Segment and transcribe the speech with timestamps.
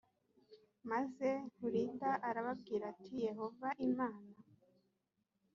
[0.89, 4.35] maze hulida arababwira ati yehova imana